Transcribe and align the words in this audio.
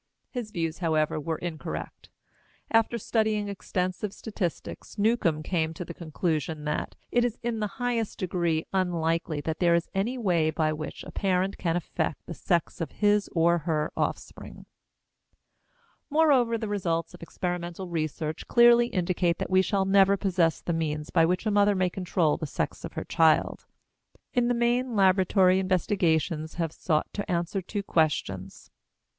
His 0.31 0.49
views, 0.49 0.79
however, 0.79 1.19
were 1.19 1.37
incorrect. 1.37 2.09
After 2.71 2.97
studying 2.97 3.47
extensive 3.47 4.13
statistics 4.15 4.97
Newcomb 4.97 5.43
came 5.43 5.75
to 5.75 5.85
the 5.85 5.93
conclusion 5.93 6.63
that 6.63 6.95
"it 7.11 7.23
is 7.23 7.37
in 7.43 7.59
the 7.59 7.77
highest 7.77 8.17
degree 8.17 8.65
unlikely 8.73 9.41
that 9.41 9.59
there 9.59 9.75
is 9.75 9.89
any 9.93 10.17
way 10.17 10.49
by 10.49 10.73
which 10.73 11.03
a 11.03 11.11
parent 11.11 11.59
can 11.59 11.75
affect 11.75 12.25
the 12.25 12.33
sex 12.33 12.81
of 12.81 12.93
his 12.93 13.29
or 13.35 13.59
her 13.59 13.91
offspring." 13.95 14.65
Moreover, 16.09 16.57
the 16.57 16.67
results 16.67 17.13
of 17.13 17.21
experimental 17.21 17.87
research 17.87 18.47
clearly 18.47 18.87
indicate 18.87 19.37
that 19.37 19.51
we 19.51 19.61
shall 19.61 19.85
never 19.85 20.17
possess 20.17 20.61
the 20.61 20.73
means 20.73 21.11
by 21.11 21.27
which 21.27 21.45
a 21.45 21.51
mother 21.51 21.75
may 21.75 21.91
control 21.91 22.37
the 22.37 22.47
sex 22.47 22.83
of 22.83 22.93
her 22.93 23.05
child. 23.05 23.67
In 24.33 24.47
the 24.47 24.55
main 24.55 24.95
laboratory 24.95 25.59
investigations 25.59 26.55
have 26.55 26.71
sought 26.71 27.05
to 27.13 27.31
answer 27.31 27.61
two 27.61 27.83
questions. 27.83 28.71